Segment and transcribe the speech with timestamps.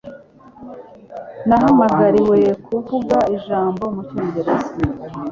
[1.47, 4.69] Nahamagariwe kuvuga ijambo mucyongereza.